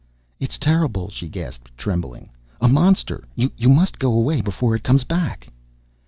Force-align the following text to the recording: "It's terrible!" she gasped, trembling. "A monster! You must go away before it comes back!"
"It's 0.39 0.57
terrible!" 0.57 1.09
she 1.11 1.29
gasped, 1.29 1.69
trembling. 1.77 2.31
"A 2.59 2.67
monster! 2.67 3.23
You 3.35 3.69
must 3.69 3.99
go 3.99 4.11
away 4.13 4.41
before 4.41 4.75
it 4.75 4.81
comes 4.81 5.03
back!" 5.03 5.49